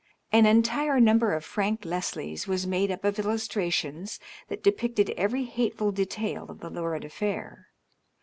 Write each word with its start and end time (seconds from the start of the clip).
An 0.31 0.47
entire 0.47 0.99
number 0.99 1.31
of 1.31 1.45
J^arJc 1.45 1.81
Ledi^s 1.81 2.47
was 2.47 2.65
made 2.65 2.89
up 2.89 3.05
of 3.05 3.19
illustrations 3.19 4.19
that 4.47 4.63
depicted 4.63 5.11
every 5.11 5.43
hateful 5.43 5.91
detail 5.91 6.47
of 6.49 6.59
the 6.59 6.71
lurid 6.71 7.05
affair. 7.05 7.67